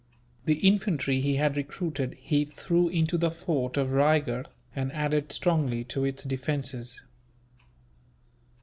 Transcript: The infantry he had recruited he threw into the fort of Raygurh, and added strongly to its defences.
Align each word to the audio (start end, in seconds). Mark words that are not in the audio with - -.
The 0.45 0.55
infantry 0.67 1.21
he 1.21 1.35
had 1.35 1.55
recruited 1.55 2.15
he 2.19 2.43
threw 2.43 2.89
into 2.89 3.19
the 3.19 3.29
fort 3.29 3.77
of 3.77 3.89
Raygurh, 3.91 4.47
and 4.75 4.91
added 4.93 5.31
strongly 5.31 5.83
to 5.83 6.03
its 6.03 6.23
defences. 6.23 7.03